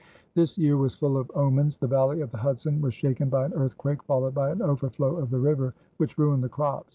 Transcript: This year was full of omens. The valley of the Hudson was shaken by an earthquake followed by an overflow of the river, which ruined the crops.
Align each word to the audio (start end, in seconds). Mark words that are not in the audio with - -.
This 0.33 0.57
year 0.57 0.77
was 0.77 0.95
full 0.95 1.15
of 1.15 1.29
omens. 1.35 1.77
The 1.77 1.85
valley 1.85 2.21
of 2.21 2.31
the 2.31 2.39
Hudson 2.39 2.81
was 2.81 2.91
shaken 2.95 3.29
by 3.29 3.45
an 3.45 3.53
earthquake 3.53 4.01
followed 4.01 4.33
by 4.33 4.49
an 4.49 4.63
overflow 4.63 5.17
of 5.17 5.29
the 5.29 5.37
river, 5.37 5.75
which 5.97 6.17
ruined 6.17 6.43
the 6.43 6.49
crops. 6.49 6.89